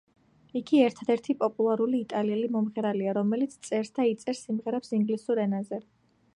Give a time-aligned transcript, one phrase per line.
[0.59, 5.85] იგი ერთადერთი პოპულარული იტალიელი მომღერალია, რომელიც წერს და იწერს სიმღერებს ინგლისურ ენაზე.